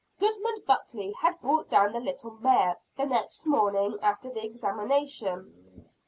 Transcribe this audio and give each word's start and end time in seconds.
Goodman 0.17 0.63
Buckley 0.65 1.11
had 1.11 1.39
brought 1.41 1.69
down 1.69 1.91
the 1.93 1.99
little 1.99 2.31
mare, 2.31 2.77
the 2.97 3.05
next 3.05 3.45
morning 3.45 3.99
after 4.01 4.31
the 4.33 4.43
examination. 4.43 5.89